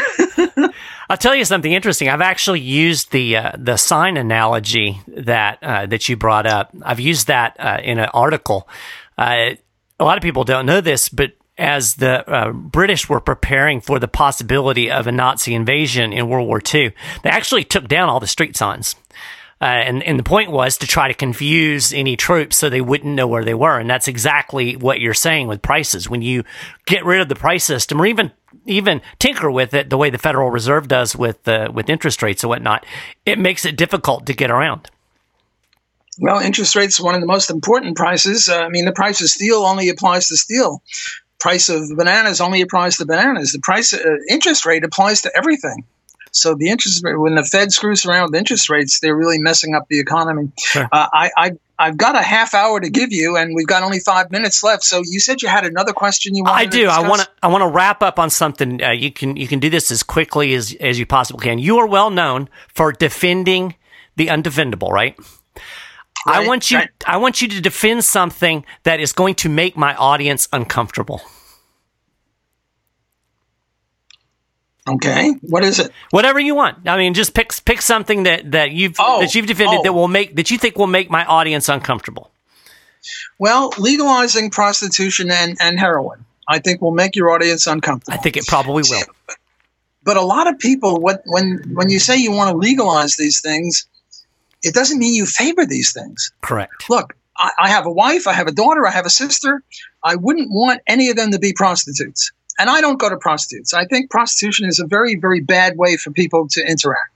[1.10, 2.10] I'll tell you something interesting.
[2.10, 6.75] I've actually used the uh, the sign analogy that uh, that you brought up.
[6.84, 8.67] I've used that uh, in an article.
[9.17, 9.55] Uh,
[9.99, 13.97] a lot of people don't know this, but as the uh, British were preparing for
[13.97, 18.19] the possibility of a Nazi invasion in World War II, they actually took down all
[18.19, 18.95] the street signs.
[19.62, 23.15] Uh, and, and the point was to try to confuse any troops so they wouldn't
[23.15, 23.80] know where they were.
[23.80, 26.10] And that's exactly what you're saying with prices.
[26.10, 26.44] When you
[26.86, 28.32] get rid of the price system or even
[28.65, 32.44] even tinker with it the way the Federal Reserve does with uh, with interest rates
[32.44, 32.86] and whatnot,
[33.26, 34.89] it makes it difficult to get around.
[36.20, 38.50] Well, interest rates one of the most important prices.
[38.50, 40.82] Uh, I mean, the price of steel only applies to steel
[41.46, 43.52] price of bananas only applies to bananas.
[43.52, 45.86] The price uh, interest rate applies to everything.
[46.36, 49.74] So the interest rate, when the Fed screws around with interest rates, they're really messing
[49.74, 50.52] up the economy.
[50.58, 50.88] Sure.
[50.91, 54.00] Uh, I, I I've got a half hour to give you, and we've got only
[54.00, 54.84] five minutes left.
[54.84, 56.62] So you said you had another question you wanted.
[56.62, 56.88] I do.
[56.88, 57.30] I want to.
[57.43, 58.82] I want to wrap up on something.
[58.82, 61.60] Uh, you can you can do this as quickly as as you possibly can.
[61.60, 63.76] You are well known for defending
[64.15, 65.17] the undefendable, right?
[66.26, 66.89] Right, I want you right.
[67.06, 71.21] I want you to defend something that is going to make my audience uncomfortable.
[74.88, 75.91] Okay, what is it?
[76.12, 76.88] Whatever you want.
[76.88, 79.84] I mean, just pick pick something that that you've oh, that you've defended oh.
[79.84, 82.32] that will make that you think will make my audience uncomfortable.
[83.39, 88.17] Well, legalizing prostitution and, and heroin, I think, will make your audience uncomfortable.
[88.17, 89.38] I think it probably will.
[90.04, 93.41] But a lot of people, what when when you say you want to legalize these
[93.41, 93.88] things,
[94.62, 96.32] it doesn't mean you favor these things.
[96.41, 96.89] Correct.
[96.89, 99.63] Look, I, I have a wife, I have a daughter, I have a sister.
[100.04, 102.32] I wouldn't want any of them to be prostitutes.
[102.58, 103.74] And I don't go to prostitutes.
[103.74, 107.12] I think prostitution is a very, very bad way for people to interact.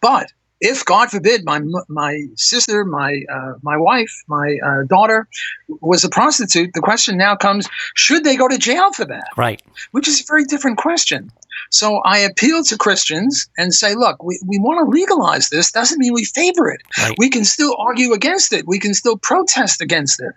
[0.00, 5.28] But if God forbid my my sister, my uh, my wife, my uh, daughter
[5.68, 9.28] was a prostitute, the question now comes: Should they go to jail for that?
[9.36, 9.60] Right.
[9.90, 11.30] Which is a very different question.
[11.70, 15.70] So I appeal to Christians and say, look, we, we want to legalize this.
[15.72, 16.80] Doesn't mean we favor it.
[16.98, 17.14] Right.
[17.18, 18.66] We can still argue against it.
[18.66, 20.32] We can still protest against it.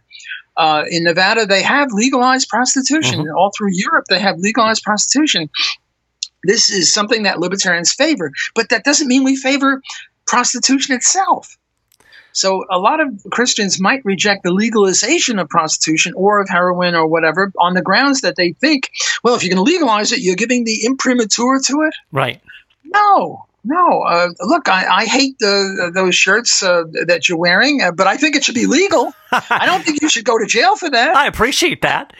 [0.57, 3.19] Uh, in Nevada, they have legalized prostitution.
[3.21, 3.37] Mm-hmm.
[3.37, 5.49] All through Europe, they have legalized prostitution.
[6.43, 9.81] This is something that libertarians favor, but that doesn't mean we favor
[10.25, 11.57] prostitution itself.
[12.31, 17.07] So a lot of Christians might reject the legalization of prostitution or of heroin or
[17.07, 18.91] whatever on the grounds that they think,
[19.23, 21.95] well, if you're going to legalize it, you're giving the imprimatur to it.
[22.11, 22.39] Right.
[22.83, 27.91] No, No, uh, look, I, I hate the, those shirts uh, that you're wearing, uh,
[27.91, 29.11] but I think it should be legal.
[29.29, 31.17] I don't think you should go to jail for that.
[31.17, 32.13] I appreciate that.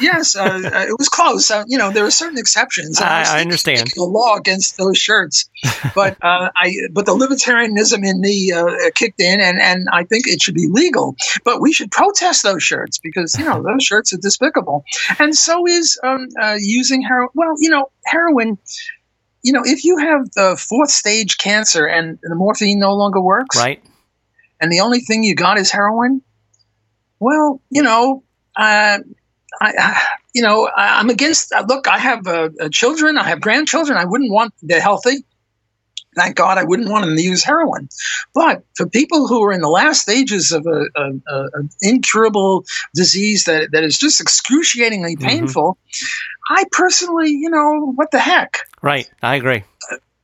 [0.00, 1.50] yes, uh, uh, it was close.
[1.50, 3.00] Uh, you know, there are certain exceptions.
[3.00, 5.50] I, I, I understand the law against those shirts,
[5.96, 8.52] but I but the libertarianism in me
[8.94, 11.16] kicked in, and and I think it should be legal.
[11.44, 14.84] But we should protest those shirts because you know those shirts are despicable,
[15.18, 17.30] and so is um, using heroin.
[17.34, 18.58] Well, you know, heroin
[19.42, 23.56] you know, if you have the fourth stage cancer and the morphine no longer works,
[23.56, 23.82] right,
[24.60, 26.22] and the only thing you got is heroin,
[27.18, 28.22] well, you know,
[28.56, 28.98] uh,
[29.60, 30.02] I,
[30.34, 31.52] you know, I, am against.
[31.52, 33.98] Uh, look, I have uh, uh, children, I have grandchildren.
[33.98, 35.24] I wouldn't want they're healthy.
[36.14, 37.88] Thank God, I wouldn't want them to use heroin.
[38.34, 41.22] But for people who are in the last stages of an
[41.80, 45.26] incurable disease that that is just excruciatingly mm-hmm.
[45.26, 46.54] painful, mm-hmm.
[46.54, 48.58] I personally, you know, what the heck?
[48.82, 49.10] Right.
[49.22, 49.64] I agree.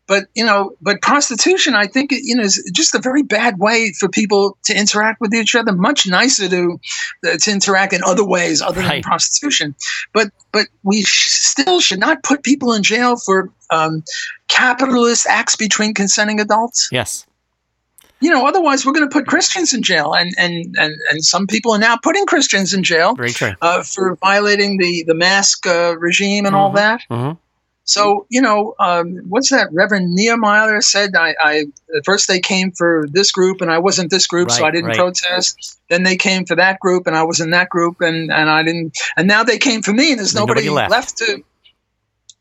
[0.08, 3.92] But you know, but prostitution, I think, you know, is just a very bad way
[3.92, 5.72] for people to interact with each other.
[5.72, 6.80] Much nicer to
[7.26, 8.94] uh, to interact in other ways other right.
[8.94, 9.74] than prostitution.
[10.12, 14.02] But but we sh- still should not put people in jail for um,
[14.48, 16.88] capitalist acts between consenting adults.
[16.90, 17.26] Yes
[18.20, 21.46] you know, otherwise we're going to put Christians in jail, and and and and some
[21.46, 23.14] people are now putting Christians in jail
[23.62, 26.60] uh, for violating the the mask uh, regime and mm-hmm.
[26.60, 27.02] all that.
[27.10, 27.38] Mm-hmm.
[27.88, 29.72] So, you know, um, what's that?
[29.72, 31.64] Reverend Niemöller said, I, I,
[31.96, 34.70] at first they came for this group and I wasn't this group, right, so I
[34.70, 34.98] didn't right.
[34.98, 35.80] protest.
[35.88, 38.62] Then they came for that group and I was in that group and, and I
[38.62, 40.90] didn't, and now they came for me and there's nobody, nobody left.
[40.90, 41.42] left to.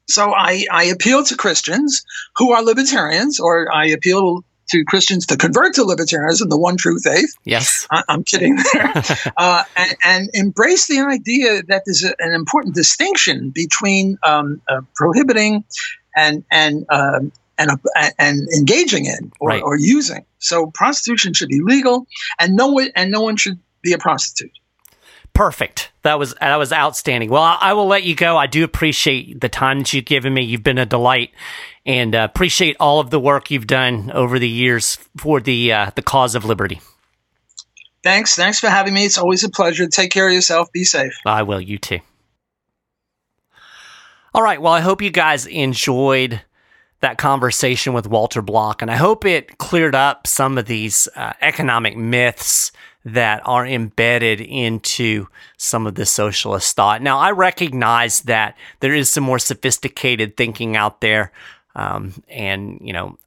[0.10, 2.04] So I, I appeal to Christians
[2.36, 7.00] who are libertarians, or I appeal to Christians to convert to libertarianism, the one true
[7.00, 7.36] faith.
[7.44, 7.88] Yes.
[7.90, 8.92] I, am kidding there.
[9.38, 14.82] uh, and, and, embrace the idea that there's a, an important distinction between um, uh,
[14.96, 15.64] prohibiting
[16.16, 19.64] and, and, um, and, uh, and engaging in or, right.
[19.64, 20.26] or using.
[20.40, 22.08] So prostitution should be legal
[22.40, 24.52] and no one, and no one should be a prostitute
[25.38, 25.92] perfect.
[26.08, 27.30] That was that was outstanding.
[27.30, 28.38] Well, I, I, will let you go.
[28.38, 30.42] I do appreciate the time that you've given me.
[30.42, 31.32] You've been a delight,
[31.86, 35.92] and uh, appreciate all of the work you've done over the years for the uh,
[35.96, 36.80] the cause of liberty.
[38.04, 38.36] Thanks.
[38.36, 39.04] Thanks for having me.
[39.04, 39.86] It's always a pleasure.
[39.86, 40.72] Take care of yourself.
[40.72, 41.12] Be safe.
[41.26, 41.60] I will.
[41.60, 42.00] You too.
[44.34, 44.62] All right.
[44.62, 46.42] Well, I hope you guys enjoyed
[47.02, 51.34] that conversation with Walter Block, and I hope it cleared up some of these uh,
[51.42, 52.72] economic myths
[53.08, 57.02] that are embedded into some of the socialist thought.
[57.02, 61.32] Now, I recognize that there is some more sophisticated thinking out there.
[61.74, 63.18] Um, and, you know,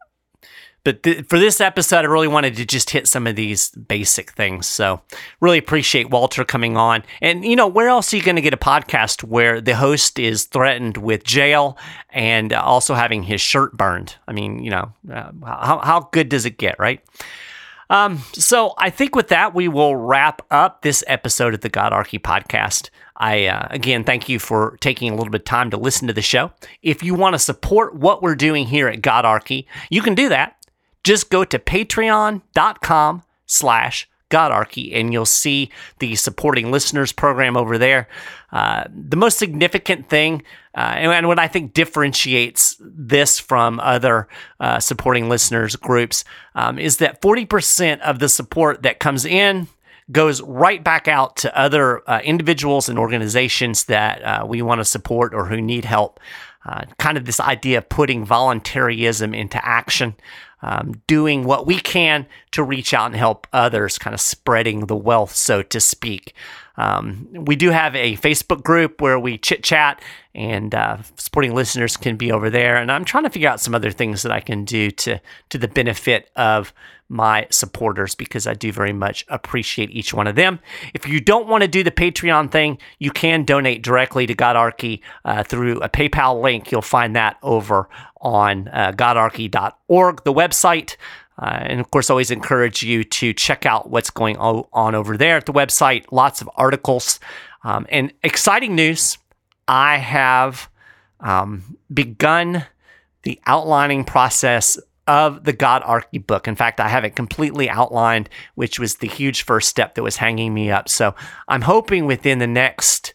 [0.84, 4.32] but th- for this episode, I really wanted to just hit some of these basic
[4.32, 4.66] things.
[4.66, 5.00] So,
[5.40, 7.02] really appreciate Walter coming on.
[7.22, 10.18] And, you know, where else are you going to get a podcast where the host
[10.18, 11.78] is threatened with jail
[12.10, 14.16] and also having his shirt burned?
[14.26, 17.02] I mean, you know, uh, how, how good does it get, right?
[17.90, 22.20] Um, so I think with that, we will wrap up this episode of the Godarchy
[22.20, 22.88] podcast.
[23.16, 26.14] I, uh, again, thank you for taking a little bit of time to listen to
[26.14, 26.52] the show.
[26.82, 30.56] If you want to support what we're doing here at Godarchy, you can do that.
[31.04, 38.08] Just go to patreon.com slash Godarchy, and you'll see the supporting listeners program over there.
[38.52, 40.42] Uh, the most significant thing,
[40.74, 44.28] uh, and, what I think differentiates this from other
[44.60, 49.68] uh, supporting listeners groups, um, is that 40% of the support that comes in
[50.10, 54.84] goes right back out to other uh, individuals and organizations that uh, we want to
[54.84, 56.20] support or who need help.
[56.64, 60.14] Uh, kind of this idea of putting voluntarism into action
[60.62, 64.96] um, doing what we can to reach out and help others, kind of spreading the
[64.96, 66.34] wealth, so to speak.
[66.76, 70.00] Um, we do have a Facebook group where we chit chat,
[70.34, 72.76] and uh, supporting listeners can be over there.
[72.76, 75.20] And I'm trying to figure out some other things that I can do to
[75.50, 76.72] to the benefit of
[77.10, 80.60] my supporters because I do very much appreciate each one of them.
[80.94, 85.00] If you don't want to do the Patreon thing, you can donate directly to Godarchy
[85.24, 86.70] uh, through a PayPal link.
[86.70, 87.88] You'll find that over
[88.20, 90.96] on uh, godarchy.org, the website.
[91.36, 95.36] Uh, and of course, always encourage you to check out what's going on over there
[95.36, 96.04] at the website.
[96.12, 97.18] Lots of articles
[97.64, 99.18] um, and exciting news.
[99.66, 100.68] I have
[101.18, 102.66] um, begun
[103.22, 104.78] the outlining process
[105.10, 106.46] of the Godarchy book.
[106.46, 110.14] In fact, I have it completely outlined, which was the huge first step that was
[110.14, 110.88] hanging me up.
[110.88, 111.16] So
[111.48, 113.12] I'm hoping within the next,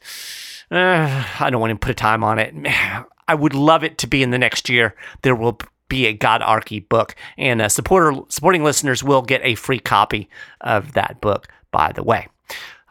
[0.70, 2.54] uh, I don't want to put a time on it.
[3.28, 4.94] I would love it to be in the next year.
[5.22, 9.80] There will be a Godarchy book, and uh, supporter supporting listeners will get a free
[9.80, 10.30] copy
[10.60, 11.48] of that book.
[11.72, 12.28] By the way.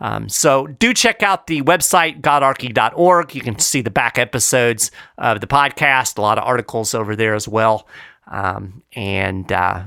[0.00, 3.34] Um, so do check out the website, godarchy.org.
[3.34, 7.34] You can see the back episodes of the podcast, a lot of articles over there
[7.34, 7.86] as well.
[8.26, 9.84] Um, and uh,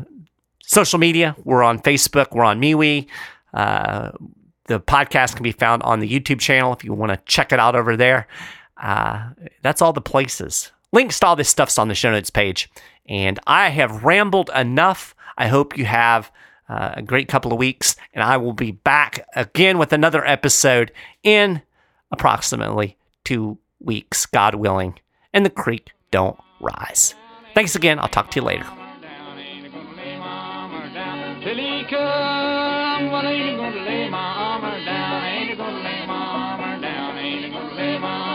[0.62, 3.08] social media, we're on Facebook, we're on MeWe.
[3.54, 4.12] Uh,
[4.68, 7.60] the podcast can be found on the YouTube channel if you want to check it
[7.60, 8.28] out over there.
[8.76, 9.30] Uh,
[9.64, 10.72] that's all the places.
[10.92, 12.70] Links to all this stuff's on the show notes page.
[13.08, 15.16] And I have rambled enough.
[15.38, 16.32] I hope you have
[16.70, 20.92] uh, a great couple of weeks, and I will be back again with another episode
[21.24, 21.62] in
[22.12, 25.00] approximately two weeks, God willing,
[25.34, 27.16] and the creek don't rise.
[27.58, 27.98] Thanks again.
[27.98, 28.68] I'll talk to you later.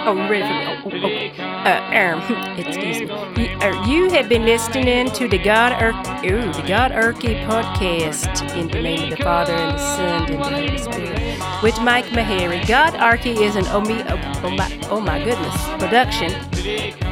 [0.04, 0.42] Oh, you?
[0.42, 1.52] Oh, oh, oh.
[1.62, 3.06] Uh, um, excuse me.
[3.36, 5.94] You, uh, you have been listening to the God Ur-
[6.26, 10.42] ooh, the God Urky podcast in the name of the Father and the Son and
[10.42, 11.21] the Holy Spirit
[11.62, 12.66] with Mike Mahary.
[12.66, 16.32] God Arky is an oh, me, oh, oh, my, oh my goodness production.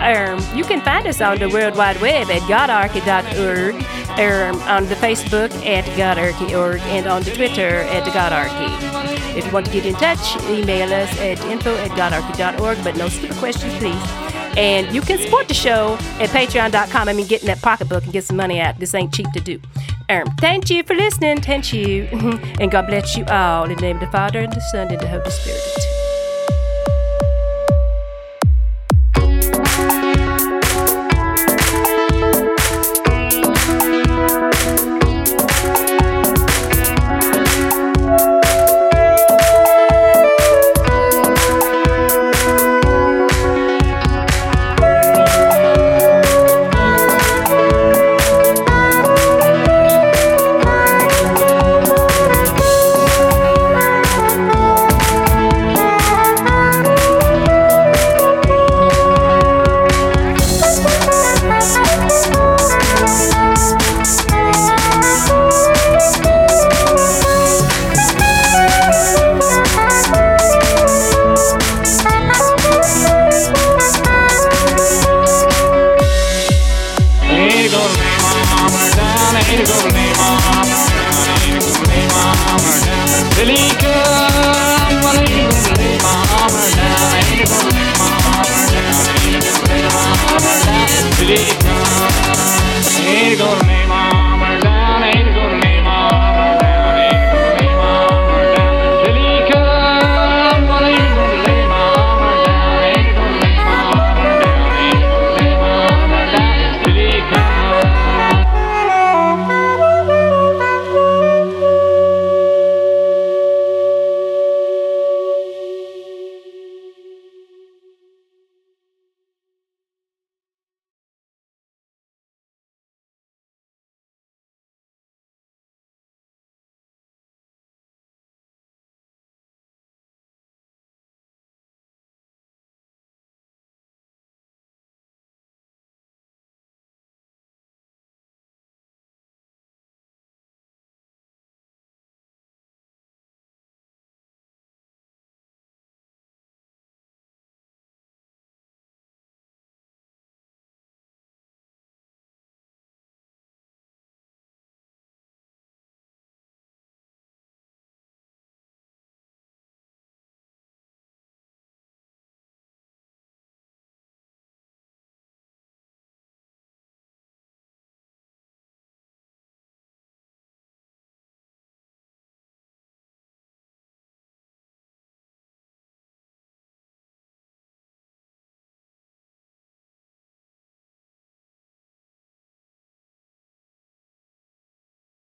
[0.01, 4.95] Um, you can find us on the World Wide Web at godarchy.org, um, on the
[4.97, 9.37] Facebook at godarchy.org, and on the Twitter at godarchy.
[9.37, 13.09] If you want to get in touch, email us at info at godarchy.org, but no
[13.09, 14.31] stupid questions, please.
[14.57, 17.09] And you can support the show at patreon.com.
[17.09, 18.79] I mean, get in that pocketbook and get some money out.
[18.81, 19.61] This ain't cheap to do.
[20.11, 21.41] Um, thank you for listening.
[21.41, 22.09] Thank you.
[22.61, 23.71] and God bless you all.
[23.71, 26.00] In the name of the Father, and the Son, and the Holy Spirit.